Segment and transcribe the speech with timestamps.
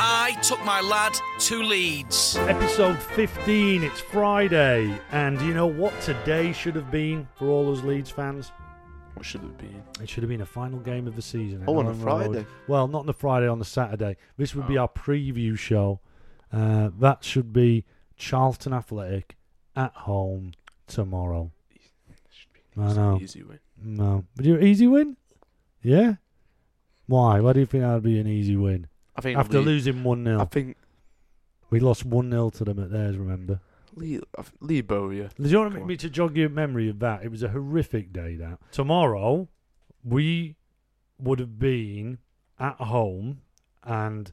[0.00, 2.36] I took my lad to Leeds.
[2.40, 4.98] Episode 15, it's Friday.
[5.12, 8.50] And you know what today should have been for all those Leeds fans?
[9.14, 9.70] What should it be?
[10.02, 11.64] It should have been a final game of the season.
[11.66, 12.24] Oh, on a Elland Road.
[12.26, 12.46] Friday.
[12.68, 14.16] Well, not on the Friday, on the Saturday.
[14.36, 14.82] This would be Oh.
[14.82, 16.00] our preview show.
[16.52, 17.84] Uh, that should be
[18.16, 19.36] Charlton Athletic
[19.74, 20.52] at home
[20.86, 21.50] tomorrow.
[22.76, 23.18] I It's an know.
[23.20, 23.58] Easy win.
[23.82, 24.24] No.
[24.36, 25.16] But you easy win?
[25.82, 26.14] Yeah?
[27.06, 27.40] Why?
[27.40, 28.86] Why do you think that would be an easy win?
[29.16, 30.40] I think After Lee, losing 1 0.
[30.40, 30.76] I think
[31.70, 33.60] We lost 1 0 to them at theirs, remember?
[33.94, 34.20] Lee,
[34.60, 35.30] Lee Bowyer.
[35.40, 35.86] Do you want on.
[35.86, 37.24] me to jog your memory of that?
[37.24, 38.36] It was a horrific day.
[38.36, 39.48] That tomorrow
[40.04, 40.56] we
[41.18, 42.18] would have been
[42.58, 43.40] at home
[43.82, 44.32] and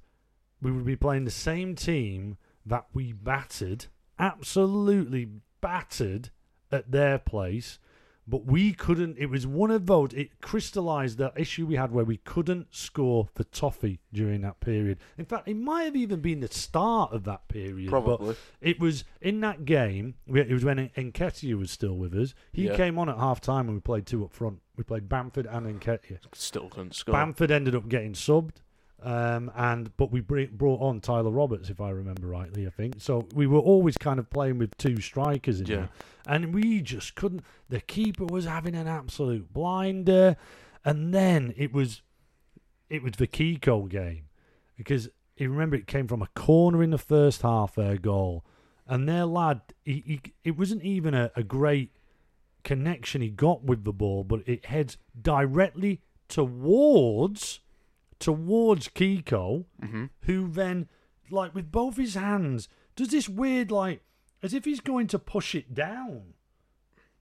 [0.62, 3.86] we would be playing the same team that we battered,
[4.20, 5.30] absolutely
[5.62, 6.30] battered
[6.72, 7.80] at their place.
[8.28, 9.18] But we couldn't.
[9.20, 10.14] It was one of those.
[10.14, 14.98] It crystallised the issue we had where we couldn't score for Toffee during that period.
[15.18, 17.90] In fact, it might have even been the start of that period.
[17.90, 18.36] Probably.
[18.62, 20.16] it was in that game.
[20.28, 22.34] It was when Nketiah was still with us.
[22.52, 22.76] He Yeah.
[22.76, 24.60] came on at half time and we played two up front.
[24.76, 26.18] We played Bamford and Nketiah.
[26.34, 27.14] Still couldn't score.
[27.14, 28.56] Bamford ended up getting subbed,
[29.06, 32.66] um, and but we br- brought on Tyler Roberts, if I remember rightly.
[32.68, 33.28] I think so.
[33.34, 35.76] We were always kind of playing with two strikers in Yeah.
[35.76, 35.90] there,
[36.28, 37.44] and we just couldn't.
[37.70, 40.36] The keeper was having an absolute blinder,
[40.84, 42.02] and then it was,
[42.90, 44.26] it was the Kiko game,
[44.76, 47.76] because you remember it came from a corner in the first half.
[47.76, 48.44] Their goal,
[48.88, 51.92] and their lad, he, he it wasn't even a, a great
[52.64, 57.60] connection he got with the ball, but it heads directly towards
[58.20, 60.88] towards Kiko, hmm who then,
[61.30, 64.02] like with both his hands, does this weird like
[64.44, 66.34] as if he's going to push it down,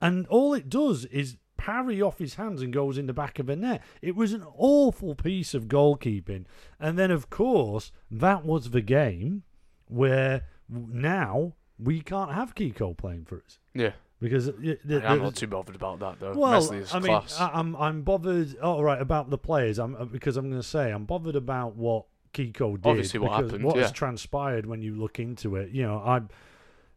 [0.00, 3.46] and all it does is parry off his hands and goes in the back of
[3.46, 3.82] the net.
[4.02, 6.44] It was an awful piece of goalkeeping,
[6.78, 9.44] and then of course that was the game
[9.86, 13.92] where now we can't have Kiko playing for us Yeah.
[14.24, 16.32] Because I'm not too bothered about that though.
[16.32, 17.38] well, I mean, class.
[17.38, 18.58] I, I'm I'm bothered.
[18.58, 19.78] All right, about the players.
[19.78, 22.88] I'm uh, because I'm going to say I'm bothered about what Kiko did.
[22.88, 25.72] Obviously what happened, What has transpired when you look into it?
[25.72, 26.22] You know, I,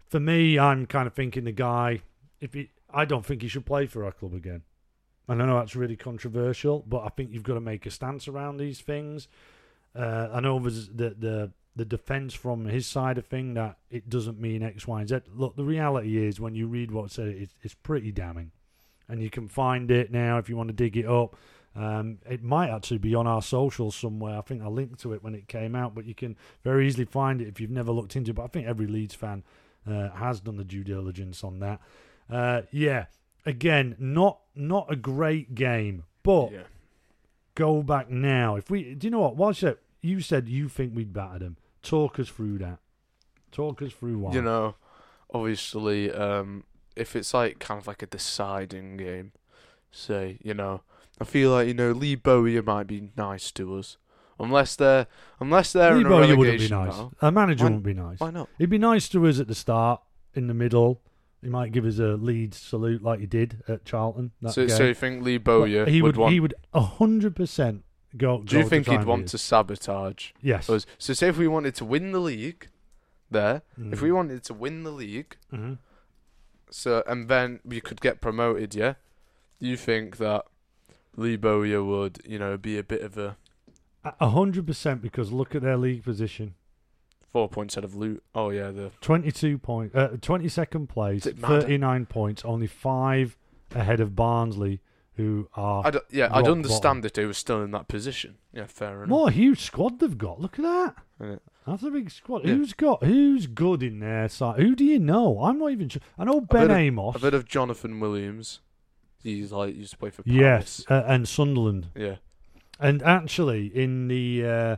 [0.07, 2.01] for me, I'm kind of thinking the guy.
[2.39, 4.61] If he, I don't think he should play for our club again.
[5.27, 8.29] And I know that's really controversial, but I think you've got to make a stance
[8.29, 9.27] around these things.
[9.93, 14.09] Uh, I know there's the the the defense from his side of thing that it
[14.09, 15.19] doesn't mean X, Y, and Z.
[15.33, 18.51] Look, the reality is when you read what's said, it's, it's pretty damning,
[19.07, 21.35] and you can find it now if you want to dig it up.
[21.75, 24.39] Um, it might actually be on our socials somewhere.
[24.39, 27.05] I think I linked to it when it came out, but you can very easily
[27.05, 28.33] find it if you've never looked into it.
[28.33, 29.43] But I think every Leeds fan
[29.87, 31.79] uh, has done the due diligence on that.
[32.27, 33.05] Uh, yeah,
[33.45, 36.63] again, not not a great game, but yeah.
[37.53, 38.55] go back now.
[38.55, 39.35] If we, do you know what?
[39.35, 39.79] Watch it.
[40.01, 41.57] You said you think we'd battered them.
[41.87, 42.79] Talk us through that.
[43.51, 44.33] Talk us through why.
[44.33, 44.75] You know,
[45.33, 46.63] obviously, um,
[46.95, 49.31] if it's like kind of like a deciding game,
[49.91, 50.81] say, you know,
[51.19, 53.97] I feel like you know Lee Bowyer might be nice to us,
[54.39, 55.07] unless they're
[55.39, 56.89] unless they're Lee in a Bowyer wouldn't be nice.
[56.91, 57.13] battle.
[57.21, 58.19] A manager Why- wouldn't be nice.
[58.19, 58.49] Why not?
[58.57, 60.01] He'd be nice to us at the start,
[60.33, 61.01] in the middle.
[61.41, 64.31] He might give us a lead salute like he did at Charlton.
[64.41, 64.75] That So, game.
[64.75, 66.33] so you think Lee But Bowyer he would, would, want?
[66.33, 67.83] he would hundred percent
[68.15, 70.69] do you think he'd want to sabotage Yes.
[70.69, 70.85] us?
[70.97, 72.69] So say if we wanted to win the league,
[73.29, 73.61] there.
[73.77, 74.01] If Mm.
[74.01, 75.79] we wanted to win the league, Mhm.
[76.69, 78.93] so and then we could get promoted, yeah.
[79.59, 80.45] Do you think that
[81.17, 83.35] Lee Bowyer would, you know, be a bit of a
[84.05, 86.55] A- hundred percent because look at their league position.
[87.29, 88.23] four points out of loot?
[88.33, 91.49] Oh yeah, the 22 point, uh, 22nd place, Is it mad?
[91.63, 93.35] 39 points, only five
[93.75, 94.79] ahead of Barnsley,
[95.17, 95.85] who are.
[95.85, 98.37] I'd, yeah, I'd understand if they were still in that position.
[98.53, 99.09] Yeah, fair enough.
[99.09, 100.39] What a huge squad they've got.
[100.39, 100.95] Look at that.
[101.19, 101.39] innit?
[101.65, 102.45] That's a big squad.
[102.45, 102.53] Yeah.
[102.55, 103.03] Who's got?
[103.03, 104.59] Who's good in their side?
[104.61, 105.41] Who do you know?
[105.43, 106.01] I'm not even sure.
[106.17, 107.15] I know Ben of- Amos.
[107.15, 108.61] A bit of Jonathan Williams.
[109.21, 111.87] He's like used to play for yes, uh, and Sunderland.
[111.95, 112.15] Yeah.
[112.79, 114.75] And actually, in the uh,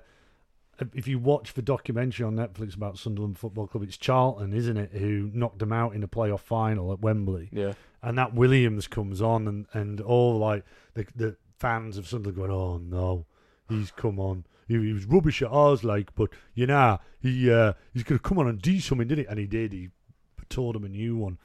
[0.93, 4.91] if you watch the documentary on Netflix about Sunderland Football Club, it's Charlton, isn't it,
[4.93, 7.49] who knocked them out in the playoff final at Wembley.
[7.51, 7.73] Yeah.
[8.01, 12.51] and that Williams comes on, and, and all like the the fans of Sunderland going,
[12.51, 13.25] "Oh no,
[13.67, 14.45] he's come on.
[14.67, 18.23] He, he was rubbish at ours, like, but you know, he uh, he's going to
[18.23, 19.29] come on and do something, didn't he?
[19.29, 19.73] And he did.
[19.73, 19.89] He
[20.49, 21.37] taught him a new one.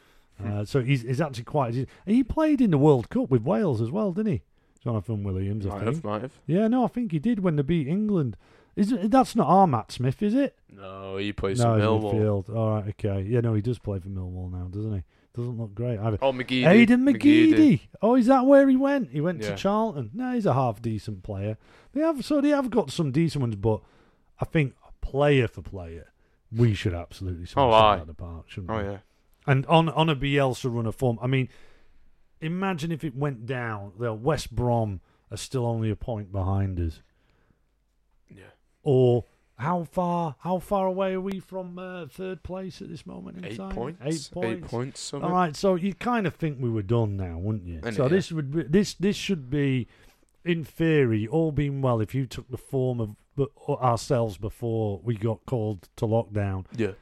[0.45, 1.75] Uh, so he's he's actually quite.
[2.07, 4.43] He played in the World Cup with Wales as well, didn't he?
[4.83, 5.95] Jonathan Williams, I Might think.
[5.95, 6.33] have, might have.
[6.47, 8.37] Yeah, no, I think he did when they beat England.
[8.77, 10.57] Is it, that's not our Matt Smith, is it?
[10.69, 12.15] No, he plays no, for Millwall.
[12.15, 12.57] midfield.
[12.57, 13.23] All right, okay.
[13.23, 15.03] Yeah, no, he does play for Millwall now, doesn't he?
[15.37, 16.19] Doesn't look great either.
[16.23, 16.65] Oh, McGeady.
[16.65, 17.81] Aiden McGeady.
[18.03, 19.11] Oh, is that where he went?
[19.11, 19.51] He went Yeah.
[19.51, 20.11] to Charlton.
[20.15, 21.57] No, he's a half decent player.
[21.93, 23.81] They have so they have got some decent ones, but
[24.41, 26.13] I think player for player,
[26.53, 28.85] we should absolutely smash Oh, out of the park, shouldn't Oh we?
[28.85, 28.99] yeah.
[29.47, 31.49] And on on a Bielsa run of form, I mean,
[32.41, 33.93] imagine if it went down.
[33.99, 35.01] The West Brom
[35.33, 37.01] are still only a point behind us,
[38.29, 38.45] Yeah.
[38.85, 39.25] Or
[39.57, 43.45] how far how far away are we from uh, third place at this moment in
[43.45, 43.71] Eight time?
[43.75, 44.01] points.
[44.05, 44.65] Eight points.
[44.65, 45.01] Eight points.
[45.01, 45.29] Something.
[45.29, 47.81] All right, so you kind of think we were done now, wouldn't you?
[47.85, 49.87] And so this would be, this this should be,
[50.45, 52.01] in theory, all being well.
[52.01, 53.17] If you took the form of
[53.81, 56.93] ourselves before we got called to lockdown, Yeah.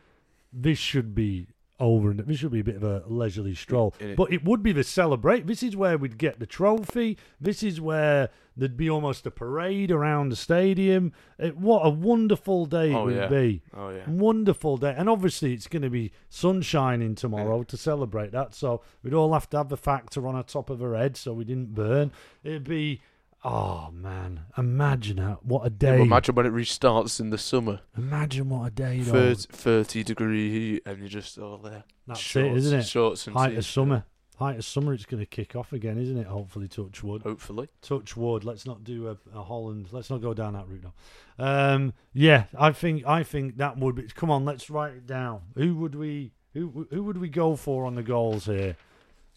[0.52, 1.46] this should be
[1.80, 3.94] over, and this should be a bit of a leisurely stroll.
[3.98, 5.46] In it- But it would be the celebrate.
[5.46, 7.18] This is where we'd get the trophy.
[7.40, 11.12] This is where there'd be almost a parade around the stadium.
[11.38, 13.26] It, what a wonderful day it Oh, would yeah.
[13.26, 13.62] be.
[13.74, 14.08] Oh yeah.
[14.08, 14.94] Wonderful day.
[14.96, 18.54] And obviously, it's going to be sun shining tomorrow to celebrate that.
[18.54, 21.32] So we'd all have to have the factor on the top of our head so
[21.32, 22.12] we didn't burn.
[22.44, 23.00] It'd be,
[23.44, 25.96] oh man, imagine how, what a day.
[25.98, 27.80] but imagine when it restarts in the summer.
[27.96, 31.84] imagine what a day, 30, 30 degree heat, and you're just all there.
[32.06, 32.86] That's shorts, it, isn't it?
[32.86, 33.64] Shorts and Height of t-shirt.
[33.64, 34.04] summer.
[34.38, 36.26] Height of summer, it's going to kick off again, isn't it?
[36.26, 37.22] Hopefully, touch wood.
[37.22, 37.68] Hopefully.
[37.80, 38.44] touch wood.
[38.44, 39.88] Let's not do a, a Holland.
[39.92, 40.94] Let's not go down that route now.
[41.38, 44.02] Um, yeah, I think I think that would be.
[44.14, 45.42] Come on, let's write it down.
[45.54, 48.76] Who would we who who would we go for on the goals here?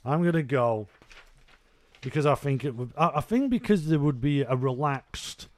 [0.03, 0.87] I'm gonna go
[2.05, 2.93] because I think it would.
[2.97, 5.49] I, I think because there would be a relaxed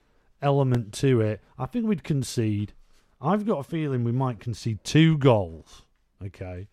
[0.41, 1.41] element to it.
[1.59, 2.73] I think we'd concede.
[3.21, 5.83] I've got a feeling we might concede two goals.
[6.25, 6.67] Okay,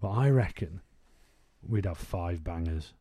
[0.00, 0.80] but I reckon
[1.66, 2.92] we'd have five bangers.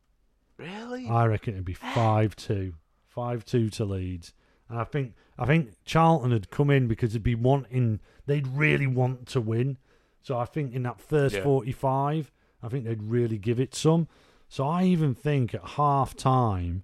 [0.57, 1.07] Really?
[1.07, 2.75] I reckon it'd be five two,
[3.07, 4.33] five two to Leeds,
[4.69, 8.87] and I think I think Charlton had come in because they'd be wanting, they'd really
[8.87, 9.77] want to win.
[10.21, 11.43] So I think in that first Yeah.
[11.43, 12.31] forty five,
[12.61, 14.07] I think they'd really give it some.
[14.53, 16.83] So I even think at half time,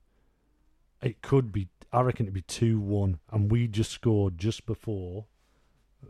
[1.04, 1.68] it could be.
[1.94, 5.26] I reckon it'd be two one, and we just scored just before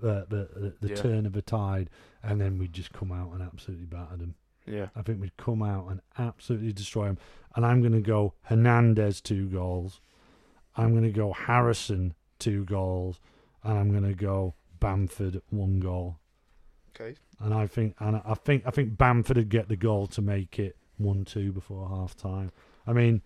[0.01, 0.95] uh, the the, the Yeah.
[0.95, 1.89] turn of the tide,
[2.23, 4.35] and then we'd just come out and absolutely batter them.
[4.65, 4.87] yeah.
[4.95, 7.17] I think we'd come out and absolutely destroy them.
[7.57, 9.99] And I'm going to go Hernandez two goals.
[10.77, 13.19] I'm going to go Harrison two goals,
[13.65, 16.19] and I'm going to go Bamford one goal.
[16.95, 17.17] Okay.
[17.41, 20.57] And I think and I think I think Bamford would get the goal to make
[20.57, 22.51] it one two before half time.
[22.85, 23.21] I mean,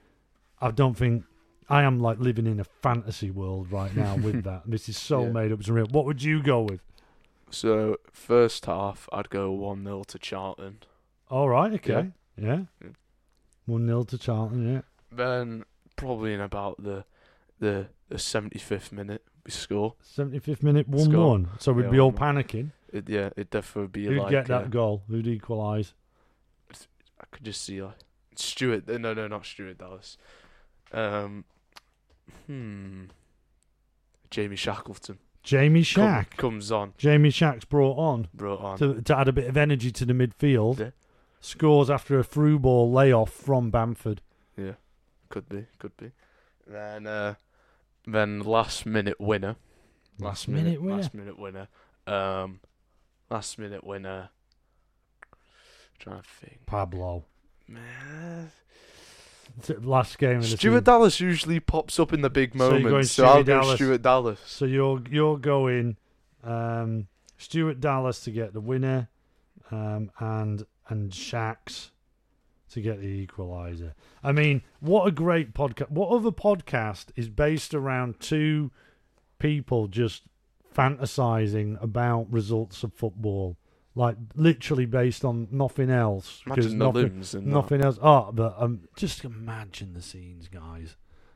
[0.62, 1.26] I don't think
[1.70, 4.64] I am like living in a fantasy world right now with that.
[4.66, 5.30] This is so Yeah.
[5.32, 5.60] made up.
[5.60, 5.88] It's real.
[5.88, 6.82] What would you go with?
[7.50, 10.80] So first half, I'd go one 0 to Charlton.
[11.30, 12.90] All right, okay, yeah, Yeah.
[13.66, 14.74] one 0 to Charlton.
[14.74, 14.82] Yeah,
[15.12, 15.64] Then
[15.96, 17.06] probably in about the
[17.60, 19.96] the the seventy fifth minute, we score.
[20.04, 21.28] 75th minute, 1 Score.
[21.30, 21.50] 1.
[21.60, 22.18] So we'd Yeah, be all 1-1.
[22.18, 22.72] panicking.
[22.92, 25.04] It, yeah, it definitely be Who'd like get that uh, goal?
[25.08, 25.94] Who'd equalise?
[27.34, 27.98] Could just see like
[28.36, 28.90] Stuart.
[28.90, 30.18] uh, No, no, not Stuart Dallas.
[30.92, 31.44] Um,
[32.48, 33.06] hmm.
[34.30, 36.38] Jamie Shackleton Jamie come- Shack.
[36.38, 38.78] comes on, Jamie Shack's brought on brought on.
[38.78, 40.80] to, to add a bit of energy to the midfield.
[40.80, 40.90] Yeah.
[41.42, 44.22] Scores after a through ball layoff from Bamford.
[44.58, 44.74] Yeah,
[45.30, 46.12] could be, could be.
[46.66, 47.36] Then, uh,
[48.08, 49.58] then last minute winner.
[50.20, 50.96] Last minute winner.
[50.98, 51.68] Last minute winner.
[52.08, 52.62] Um,
[53.30, 54.30] last minute winner.
[56.00, 56.66] Trying to think.
[56.66, 57.26] Pablo.
[57.68, 58.52] Man.
[59.82, 60.84] Last game of the Stuart season.
[60.84, 63.62] Dallas usually pops up in the big So you're going moments, so, Stuart I'll go
[63.62, 63.76] Dallas.
[63.76, 64.40] Stuart Dallas.
[64.46, 65.98] So you're you're going
[66.44, 69.10] um, Stuart Dallas to get the winner,
[69.70, 71.92] um, and and Shax
[72.72, 73.94] to get the equaliser.
[74.24, 75.92] I mean, what a great podcast!
[75.92, 78.72] What other podcast is based around two
[79.38, 80.24] people just
[80.74, 83.58] fantasizing about results of football,
[83.96, 86.42] like literally based on nothing else?
[86.46, 87.52] because Imagine the nothing, limbs and that.
[87.52, 88.00] nothing else.
[88.02, 90.96] Oh, but um, just imagine the scenes, guys.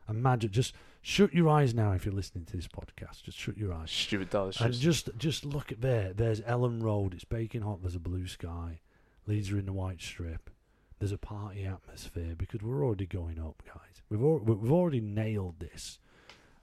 [0.09, 0.51] Imagine.
[0.51, 3.23] Just shut your eyes now if you're listening to this podcast.
[3.23, 3.91] Just shut your eyes.
[3.91, 4.59] Stuart Dallas.
[4.61, 6.13] And Just, just look at there.
[6.13, 7.13] There's Elland Road.
[7.13, 7.81] It's baking hot.
[7.81, 8.79] There's a blue sky.
[9.27, 10.49] Leeds are in the white strip.
[10.99, 14.01] There's a party atmosphere because we're already going up, guys.
[14.09, 15.99] We've al- we've already nailed this,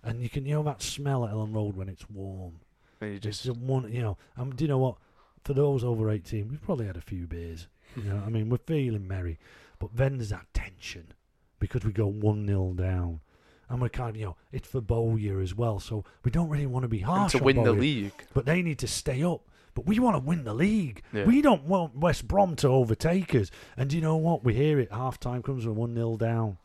[0.02, 2.60] and you can you know that smell at Elland Road when it's warm.
[3.00, 4.16] and you Just just one, you know.
[4.36, 4.96] Um, do you know what?
[5.44, 7.68] For those over eighteen, we've probably had a few beers.
[7.96, 9.38] You know, I mean, we're feeling merry,
[9.78, 11.12] but then there's that tension
[11.60, 13.20] because we go one 0 down,
[13.68, 16.66] and we're kind of you know it's for Bowyer as well, so we don't really
[16.66, 18.12] want to be harsh to win the league.
[18.32, 19.42] but they need to stay up.
[19.74, 21.02] But we want to win the league.
[21.12, 21.24] Yeah.
[21.24, 23.50] We don't want West Brom to overtake us.
[23.76, 24.44] And do you know what?
[24.44, 24.92] We hear it.
[24.92, 26.58] Half time comes, we're 1 0 down.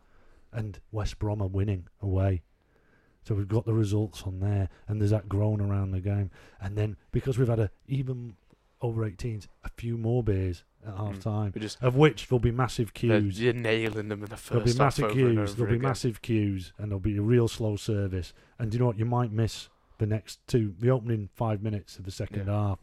[0.53, 2.43] And West Brom are winning away.
[3.23, 4.69] So we've got the results on there.
[4.87, 6.29] And there's that groan around the game.
[6.61, 8.35] And then because we've had a even
[8.81, 11.21] over 18s a few more beers at half Mm.
[11.21, 13.41] time, We just of which there'll be massive queues.
[13.41, 15.37] you're nailing them in the first There'll be half massive over and queues.
[15.49, 15.89] over There'll be again.
[15.89, 18.33] massive queues, and there'll be a real slow service.
[18.57, 18.97] And do you know what?
[18.99, 19.67] You might miss
[19.97, 22.53] the next two, the opening five minutes of the second Yeah.
[22.53, 22.79] half.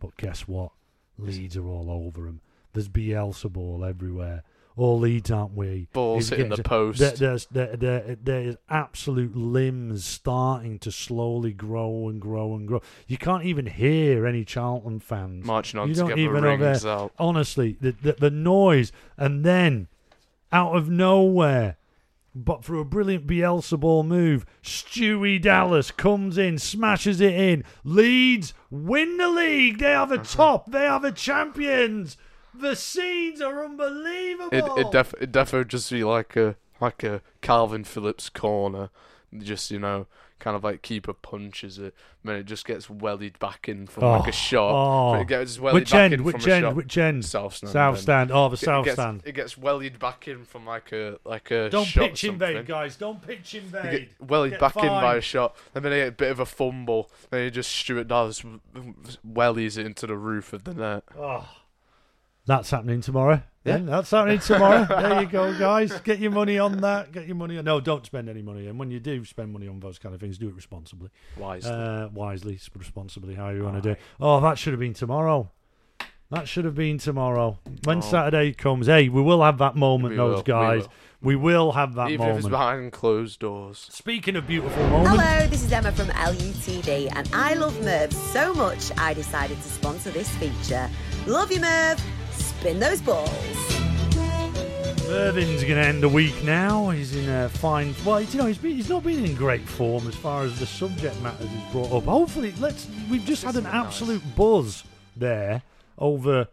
[0.00, 0.72] But guess what?
[1.16, 2.40] Leeds are all over them.
[2.74, 4.44] There's Bielsa ball everywhere.
[4.78, 5.88] All Leeds aren't we?
[5.92, 7.00] Balls hitting the post.
[7.00, 12.80] There, there's there, there, there's absolute limbs starting to slowly grow and grow and grow.
[13.06, 15.44] You can't even hear any Charlton fans.
[15.44, 17.12] marching on you to don't even rings their- out.
[17.18, 19.88] Honestly, the, the the noise, and then
[20.52, 21.76] out of nowhere,
[22.34, 27.64] but for a brilliant Bielsa ball move, Stewie Dallas comes in, smashes it in.
[27.84, 29.78] Leeds win the league.
[29.78, 30.36] They are the mm-hmm.
[30.36, 30.70] top.
[30.70, 32.16] They are the champions.
[32.60, 34.48] The scenes are unbelievable.
[34.52, 38.90] It it def it defo just be like a like a Kalvin Phillips corner,
[39.36, 40.06] just you know,
[40.38, 44.04] kind of like keeper punches it, and then it just gets wellied back in from
[44.04, 44.70] like Oh, a shot.
[44.72, 45.14] oh.
[45.20, 46.14] It gets wellied which back end?
[46.14, 46.62] in Which from a end?
[46.64, 46.74] shot.
[46.76, 47.24] Which end?
[47.24, 47.72] South stand.
[47.72, 48.02] South then.
[48.02, 48.30] stand.
[48.32, 49.22] Oh, the It- south it gets, stand.
[49.24, 52.96] It gets wellied back in from like a like a Don't shot pitch invade, guys.
[52.96, 53.90] Don't pitch You invade.
[54.18, 55.24] get wellied Get back in by a fined.
[55.24, 57.10] shot, and then they get a bit of a fumble.
[57.30, 58.42] Then you just Stuart Dallas
[59.26, 61.04] wellies it into the roof of the net.
[61.18, 61.48] Oh.
[62.48, 63.42] That's happening tomorrow.
[63.64, 63.76] Yeah.
[63.76, 64.86] Yeah, that's happening tomorrow.
[64.88, 66.00] there you go, guys.
[66.00, 67.12] Get your money on that.
[67.12, 67.64] Get your money on.
[67.66, 68.68] No, don't spend any money.
[68.68, 71.10] And when you do spend money on those kind of things, do it responsibly.
[71.36, 71.70] Wisely.
[71.70, 74.00] Uh, wisely, responsibly, how you want to do it.
[74.18, 75.50] Oh, that should have been tomorrow.
[76.30, 77.58] That should have been tomorrow.
[77.84, 78.00] When Oh.
[78.00, 80.82] Saturday comes, hey, we will have that moment, We those will, we guys.
[80.82, 80.92] will.
[81.20, 82.52] We will have that Even if it's moment.
[82.52, 83.88] behind closed doors.
[83.90, 88.54] Speaking of beautiful moments, Hello, this is Emma from LUTV, and I love Merv so
[88.54, 90.88] much I decided to sponsor this feature.
[91.26, 92.00] Love you, Merv.
[92.60, 93.30] Spin those balls.
[95.08, 96.90] Irvin's going to end the week now.
[96.90, 97.94] He's in a fine.
[98.04, 100.66] Well, you know, he's, been, he's not been in great form as far as the
[100.66, 102.04] subject matters he's brought up.
[102.04, 102.86] Hopefully, let's.
[103.10, 103.86] We've just had an been nice.
[103.86, 104.84] absolute buzz
[105.16, 105.62] there
[105.98, 106.48] over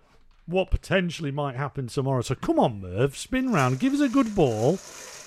[0.46, 2.22] what potentially might happen tomorrow.
[2.22, 4.80] So come on, Merv, spin round, give us a good ball.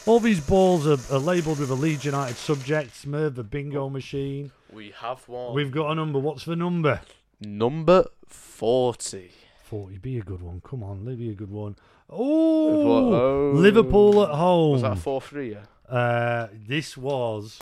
[0.07, 3.07] All these balls are, are labelled with a Leeds United subject.
[3.07, 4.53] Merv, the bingo machine.
[4.73, 5.55] We have one.
[5.55, 6.19] We've got a number.
[6.19, 7.01] What's the number?
[7.41, 9.33] Number 40.
[9.69, 9.99] 40.
[9.99, 10.61] Be a good one.
[10.69, 11.77] Come on, be a good one.
[12.11, 13.53] Oh, Oh.
[13.55, 14.73] Liverpool at home.
[14.73, 15.53] Was that a 4 3?
[15.53, 15.95] Yeah.
[15.95, 17.61] Uh, this was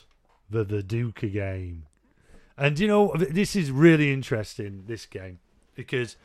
[0.50, 1.84] the Viduka game.
[2.56, 5.38] And you know, th- this is really interesting, this game,
[5.74, 6.16] because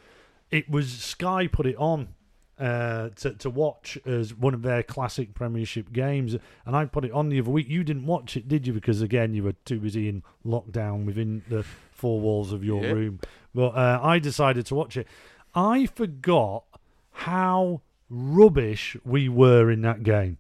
[0.50, 2.10] it was Sky put it on
[2.58, 6.36] uh, to, to watch as one of their classic Premiership games.
[6.66, 7.68] And I put it on the other week.
[7.70, 8.74] You didn't watch it, did you?
[8.74, 12.92] Because, again, you were too busy in lockdown within the four walls of your Yeah.
[12.92, 13.20] room.
[13.54, 15.08] But uh, I decided to watch it.
[15.54, 16.64] I forgot
[17.12, 20.38] how rubbish we were in that game.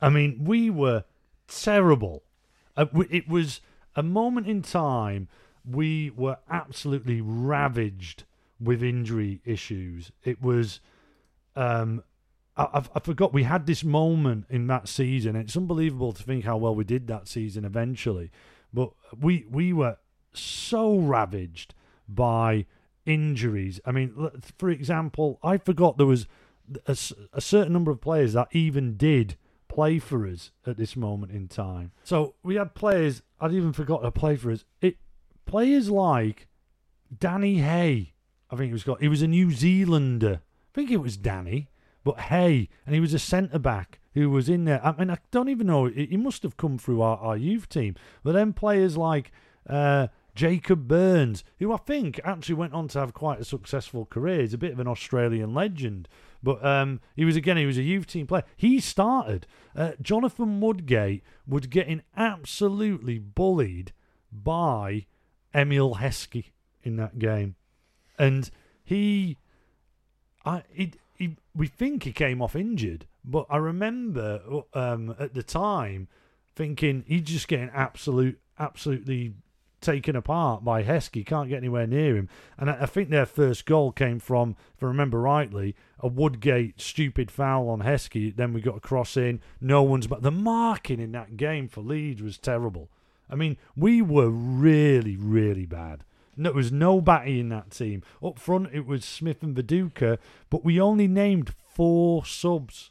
[0.00, 1.04] I mean, we were
[1.48, 2.22] terrible.
[2.76, 3.60] Uh, it was
[3.94, 5.28] a moment in time
[5.68, 8.24] we were absolutely ravaged
[8.60, 10.12] with injury issues.
[10.24, 10.80] It was,
[11.54, 12.02] um,
[12.56, 15.36] I, I, I forgot we had this moment in that season.
[15.36, 18.30] It's unbelievable to think how well we did that season eventually,
[18.72, 19.96] but we we were
[20.32, 21.74] so ravaged
[22.08, 22.66] by
[23.06, 23.80] injuries.
[23.86, 26.26] I mean, for example, I forgot there was
[26.86, 26.94] a
[27.40, 29.36] certain number of players that even did
[29.68, 31.92] play for us at this moment in time.
[32.02, 34.64] So we had players I'd even forgot to play for us.
[34.80, 34.96] It
[35.44, 36.46] players like
[37.16, 38.14] Danny Hay.
[38.50, 39.00] I think it was called.
[39.00, 40.40] He was a New Zealander.
[40.42, 41.68] I think it was Danny,
[42.04, 44.84] but Hay, and he was a centre back who was in there.
[44.84, 45.86] I mean, I don't even know.
[45.86, 47.96] He he must have come through our, our youth team.
[48.22, 49.32] But then players like
[49.68, 54.42] uh, Jacob Burns, who I think actually went on to have quite a successful career.
[54.42, 56.08] He's a bit of an Australian legend.
[56.42, 58.44] But um, he was again, he was a youth team player.
[58.56, 59.46] He started.
[59.74, 63.92] Uh, Jonathan Woodgate was getting absolutely bullied
[64.30, 65.06] by
[65.54, 66.50] Emile Heskey
[66.82, 67.56] in that game,
[68.18, 68.50] and
[68.84, 69.38] he,
[70.44, 74.40] I, he, he, we think he came off injured, but I remember
[74.74, 76.08] um, at the time
[76.54, 79.32] thinking he's just getting absolute, absolutely
[79.80, 81.24] taken apart by Heskey.
[81.24, 82.28] Can't get anywhere near him.
[82.58, 86.80] And I, I think their first goal came from, if I remember rightly, a Woodgate
[86.80, 88.34] stupid foul on Heskey.
[88.34, 89.40] Then we got a cross in.
[89.60, 92.90] No one's but the marking in that game for Leeds was terrible.
[93.28, 96.04] I mean, we were really, really bad.
[96.36, 98.02] There was no batty in that team.
[98.22, 100.18] Up front, it was Smith and Viduka,
[100.50, 102.90] but we only named four subs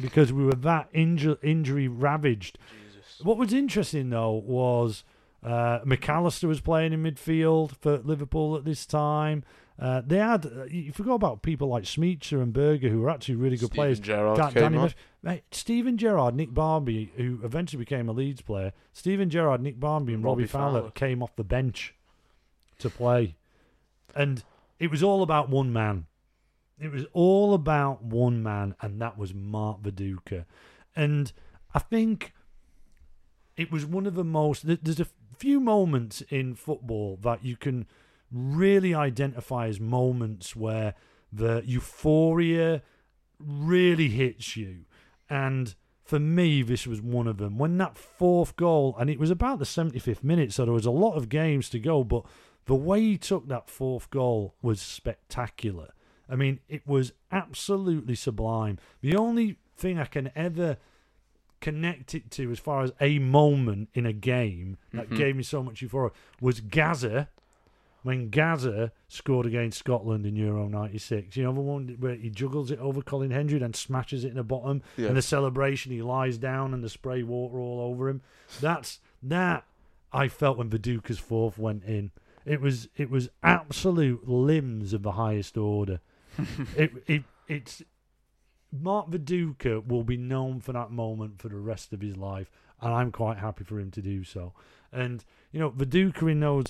[0.00, 2.58] because we were that inju- injury ravaged.
[2.68, 3.24] Jesus.
[3.24, 5.04] What was interesting though was
[5.42, 9.42] uh, McAllister was playing in midfield for Liverpool at this time.
[9.78, 13.36] Uh, they had uh, you forgot about people like Smicer and Berger who were actually
[13.36, 14.00] really good Steven players.
[14.00, 14.78] Gerrard Da- came Danny.
[14.78, 18.72] Murphy- Mate, Steven Gerrard, Nick Barmby, who eventually became a Leeds player.
[18.92, 20.90] Steven Gerrard, Nick Barmby, and Robbie, Robbie Fowler, Fowler.
[20.92, 21.94] came off the bench
[22.78, 23.36] to play,
[24.14, 24.44] and
[24.78, 26.06] it was all about one man.
[26.78, 30.44] It was all about one man, and that was Mark Viduka.
[30.96, 31.32] And
[31.74, 32.32] I think
[33.56, 34.64] it was one of the most.
[34.66, 35.06] There's a
[35.40, 37.86] few moments in football that you can
[38.30, 40.94] really identify as moments where
[41.32, 42.82] the euphoria
[43.38, 44.84] really hits you.
[45.30, 47.56] And for me, this was one of them.
[47.56, 50.90] When that fourth goal, and it was about the 75th minute, so there was a
[50.90, 52.24] lot of games to go, but
[52.66, 55.94] the way he took that fourth goal was spectacular.
[56.28, 58.78] I mean, it was absolutely sublime.
[59.00, 60.76] The only thing I can ever
[61.60, 65.16] connect it to as far as a moment in a game that Mhm.
[65.16, 67.28] gave me so much euphoria was Gazza
[68.02, 71.36] when Gazza scored against Scotland in Euro 96.
[71.36, 74.36] You know, the one where he juggles it over Colin Hendry and smashes it in
[74.36, 75.08] the bottom Yeah.
[75.08, 78.22] and the celebration he lies down and the spray water all over him.
[78.60, 79.66] That's that
[80.12, 82.10] I felt when Viduka's fourth went in.
[82.46, 86.00] It was it was absolute limbs of the highest order.
[86.76, 87.82] it it it's
[88.72, 92.50] Mark Viduka will be known for that moment for the rest of his life,
[92.80, 94.52] and I'm quite happy for him to do so.
[94.92, 96.66] And you know, Viduka in those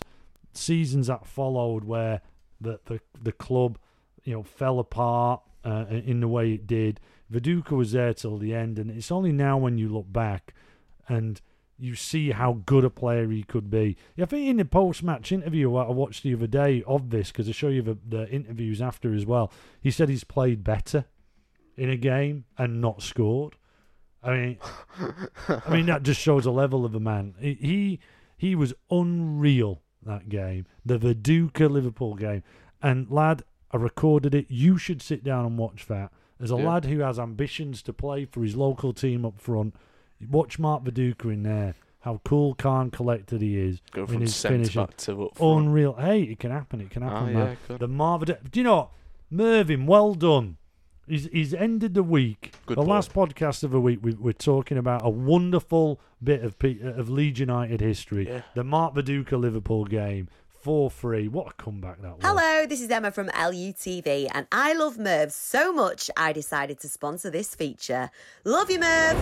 [0.52, 2.22] seasons that followed, where
[2.60, 3.78] the the, the club,
[4.24, 7.00] you know, fell apart uh, in the way it did.
[7.32, 10.54] Viduka was there till the end, and it's only now when you look back
[11.08, 11.40] and
[11.78, 13.96] you see how good a player he could be.
[14.20, 17.52] I think in the post-match interview I watched the other day of this, because I
[17.52, 21.06] show you the, the interviews after as well, he said he's played better
[21.76, 23.56] in a game and not scored.
[24.22, 24.58] I mean,
[25.48, 27.34] I mean that just shows the level of a man.
[27.40, 27.98] He
[28.36, 32.42] he, was unreal that game, the Viduka Liverpool game,
[32.82, 34.46] and lad, I recorded it.
[34.48, 36.10] You should sit down and watch that.
[36.40, 36.68] As a Yeah.
[36.70, 39.74] lad who has ambitions to play for his local team up front,
[40.30, 41.74] watch Mark Viduka in there.
[42.00, 43.82] How cool, calm, collected he is.
[43.92, 44.82] Go in from centre finishing.
[44.86, 45.66] back to up front.
[45.66, 45.92] Unreal.
[45.94, 46.80] Hey, it can happen.
[46.80, 47.76] It can happen, Ah, yeah.
[47.76, 48.36] The Marvin.
[48.50, 48.90] Do you know, what?
[49.30, 49.84] Mervyn?
[49.86, 50.56] Well done.
[51.10, 52.52] He's he's ended the week.
[52.66, 52.88] Good the boy.
[52.88, 56.92] last podcast of the week, we, we're talking about a wonderful bit of Pe- uh,
[56.92, 58.28] of Leeds United history.
[58.28, 58.42] Yeah.
[58.54, 61.26] The Mark Viduka Liverpool game, four three.
[61.26, 62.24] What a comeback that was.
[62.24, 66.88] Hello, this is Emma from LUTV, and I love Merv so much I decided to
[66.88, 68.10] sponsor this feature.
[68.44, 69.16] Love you, Merv!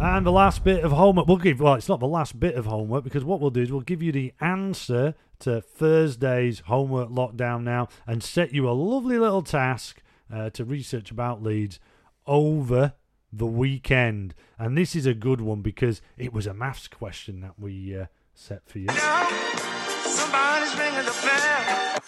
[0.00, 1.58] And the last bit of homework we'll give.
[1.58, 4.00] Well, it's not the last bit of homework because what we'll do is we'll give
[4.00, 10.00] you the answer to Thursday's homework lockdown now, and set you a lovely little task
[10.32, 11.78] uh, to research about Leeds
[12.26, 12.94] over
[13.32, 14.34] the weekend.
[14.58, 18.06] And this is a good one because it was a maths question that we uh,
[18.34, 18.88] set for you.
[18.88, 21.98] Somebody's ringing the bell.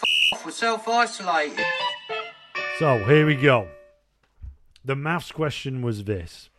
[0.45, 1.65] We're self-isolated.
[2.79, 3.69] So here we go.
[4.85, 6.51] The maths question was this.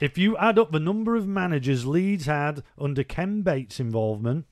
[0.00, 4.46] If you add up the number of managers Leeds had under Ken Bates' involvement,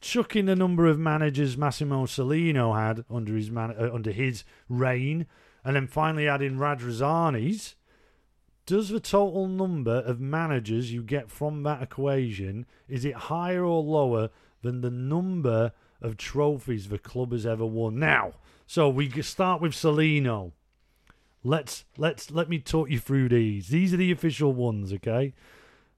[0.00, 4.44] chuck in the number of managers Massimo Cellino had under his man- uh, under his
[4.68, 5.26] reign,
[5.64, 7.74] and then finally add in Radrizzani's,
[8.66, 13.82] does the total number of managers you get from that equation is it higher or
[13.82, 14.30] lower
[14.62, 17.98] than the number of trophies the club has ever won?
[17.98, 18.34] Now,
[18.66, 20.52] so we start with Cellino.
[21.42, 23.68] Let's let's let me talk you through these.
[23.68, 25.34] These are the official ones, okay?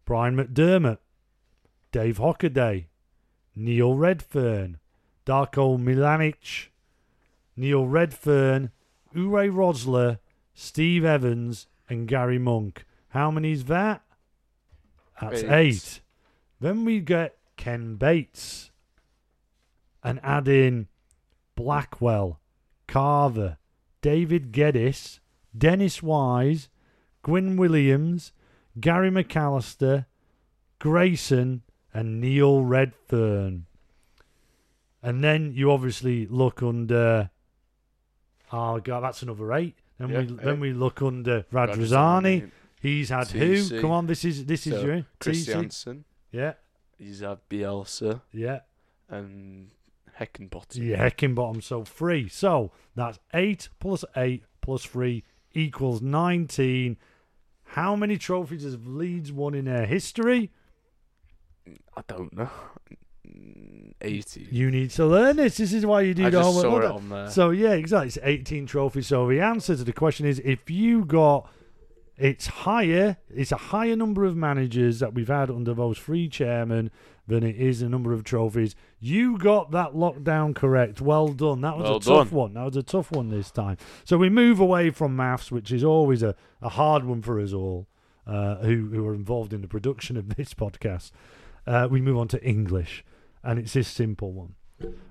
[0.05, 0.99] Brian McDermott,
[1.93, 2.87] Dave Hockaday,
[3.55, 4.79] Neil Redfern,
[5.25, 6.69] Darko Milanic,
[7.57, 8.71] Neil Redfern,
[9.17, 10.19] Ure Rosler,
[10.55, 12.85] Steve Evans, and Gary Monk.
[13.09, 14.03] How many is that?
[15.21, 15.51] That's Eight.
[15.51, 16.01] eight.
[16.61, 18.71] Then we get Ken Bates
[20.05, 20.89] and add in
[21.55, 22.41] Blackwell,
[22.87, 23.57] Carver,
[24.03, 25.21] David Geddes,
[25.57, 26.69] Dennis Wise,
[27.23, 28.33] Gwyn Williams,
[28.79, 30.05] Gary McAllister,
[30.79, 31.63] Grayson,
[31.95, 33.67] and Neil Redfern.
[35.03, 37.31] And then you obviously look under.
[38.53, 39.75] Oh god, that's another eight.
[39.99, 42.43] Then Yeah, we then we look under Radrizzani.
[42.43, 43.71] Radrizzani, He's had TC.
[43.71, 43.81] who?
[43.81, 45.53] Come on, this is this is So, your Chris TC.
[45.53, 46.05] Jansen.
[46.31, 46.53] Yeah,
[46.99, 48.61] He's had Bielsa yeah.
[49.09, 49.71] and
[50.21, 50.77] Heckingbottom.
[50.87, 51.63] Yeah, Heckingbottom.
[51.63, 52.29] So three.
[52.29, 56.97] So that's eight plus eight plus three equals nineteen.
[57.71, 60.51] How many trophies has Leeds won in their history?
[61.97, 62.51] I don't know.
[64.01, 64.49] 80.
[64.51, 65.57] You need to learn this.
[65.57, 66.83] This is why you do I the just homework.
[66.83, 67.31] saw it on there.
[67.31, 68.09] So yeah, exactly.
[68.09, 69.07] It's eighteen trophies.
[69.07, 71.51] So the answer to the question is: if you got,
[72.17, 73.17] it's higher.
[73.35, 76.91] It's a higher number of managers that we've had under those three chairmen
[77.29, 78.77] than it is a number of trophies.
[79.01, 81.01] You got that lockdown correct.
[81.01, 81.61] Well done.
[81.63, 82.37] That was Well a tough done.
[82.39, 82.55] one.
[82.55, 83.79] That was a tough one this time.
[84.05, 87.53] So we move away from maths, which is always a, a hard one for us
[87.53, 87.89] all
[88.29, 91.11] uh, who who are involved in the production of this podcast.
[91.67, 93.05] Uh, we move on to English,
[93.47, 94.55] and it's this simple one.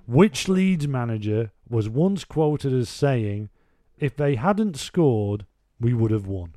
[0.06, 3.50] Which Leeds manager was once quoted as saying,
[3.98, 5.46] "If they hadn't scored,
[5.80, 6.54] we would have won."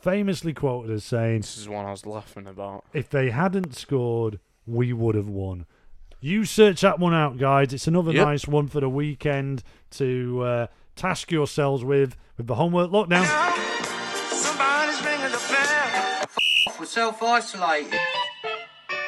[0.00, 2.84] Famously quoted as saying, This is one I was laughing about.
[2.92, 5.64] if they hadn't scored, we would have won.
[6.20, 7.72] You search that one out, guys.
[7.72, 8.26] It's another Yep.
[8.26, 9.62] nice one for the weekend
[9.92, 13.24] to uh, task yourselves with with the homework lockdown.
[14.28, 16.26] Somebody's ringing the bell.
[16.78, 17.98] We're self-isolated.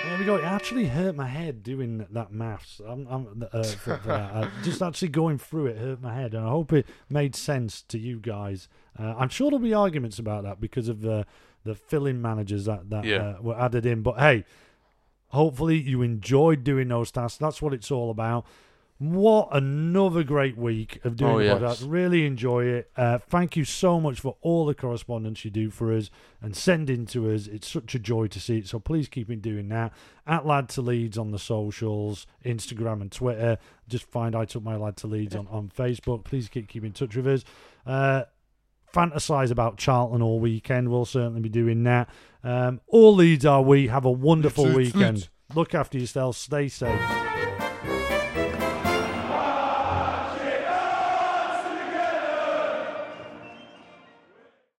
[0.07, 0.37] There we go.
[0.37, 2.81] It actually hurt my head doing that maths.
[2.87, 4.33] I'm, I'm uh, for, for that.
[4.37, 7.83] Uh, just actually going through it hurt my head, and I hope it made sense
[7.83, 8.69] to you guys.
[8.99, 11.27] Uh, I'm sure there'll be arguments about that because of the
[11.65, 13.17] the filling managers that that Yeah.
[13.17, 14.03] uh, were added in.
[14.03, 14.45] But hey,
[15.29, 17.39] hopefully you enjoyed doing those tasks.
[17.39, 18.47] That's what it's all about.
[18.99, 21.61] What another great week of doing Oh, yes.
[21.61, 21.85] podcast.
[21.87, 22.91] Really enjoy it.
[22.97, 26.09] Uh, thank you so much for all the correspondence you do for us
[26.41, 27.47] and send in to us.
[27.47, 28.69] It's such a joy to see it.
[28.69, 29.93] So please keep on doing that.
[30.27, 33.59] At Lad to Leeds on the socials, Instagram and Twitter.
[33.87, 36.25] Just find I Took My Lad to Leeds on, on Facebook.
[36.25, 37.45] Please keep, keep in touch with us.
[37.85, 38.23] Uh,
[38.95, 40.89] fantasize about Charlton all weekend.
[40.89, 42.09] We'll certainly be doing that.
[42.43, 43.89] Um, all Leeds are we.
[43.89, 45.17] Have a wonderful Leeds, Leeds, weekend.
[45.19, 45.31] Leeds.
[45.55, 46.39] Look after yourselves.
[46.39, 46.99] Stay safe.